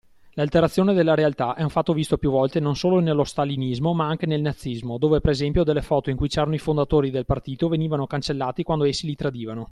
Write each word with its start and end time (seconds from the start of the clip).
L'alterazione 0.31 0.95
della 0.95 1.13
realtà 1.13 1.53
è 1.53 1.61
un 1.61 1.69
fatto 1.69 1.93
visto 1.93 2.17
più 2.17 2.31
volte 2.31 2.59
non 2.59 2.75
solo 2.75 2.99
nello 2.99 3.23
stalinismo 3.23 3.93
ma 3.93 4.07
nache 4.07 4.25
nel 4.25 4.41
nazismo 4.41 4.97
dove 4.97 5.21
per 5.21 5.29
esempio 5.29 5.63
delle 5.63 5.83
foto 5.83 6.09
in 6.09 6.17
cui 6.17 6.27
c'erano 6.27 6.55
i 6.55 6.57
fondatori 6.57 7.11
del 7.11 7.27
partito 7.27 7.67
venivano 7.67 8.07
cancellati 8.07 8.63
quando 8.63 8.85
essi 8.85 9.05
li 9.05 9.13
tradivano. 9.15 9.59